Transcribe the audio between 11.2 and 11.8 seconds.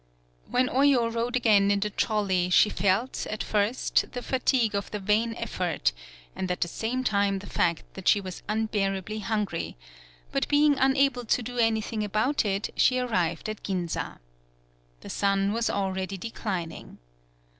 to do